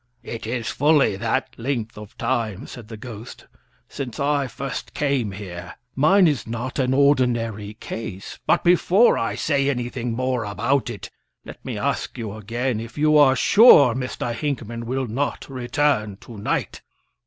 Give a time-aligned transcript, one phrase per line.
[0.23, 3.45] "It is fully that length of time," said the ghost,
[3.87, 5.75] "since I first came here.
[5.95, 8.39] Mine is not an ordinary case.
[8.47, 11.11] But before I say anything more about it,
[11.45, 14.33] let me ask you again if you are sure Mr.
[14.33, 16.81] Hinckman will not return to night."